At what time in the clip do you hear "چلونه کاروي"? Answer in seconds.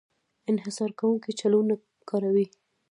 1.39-2.45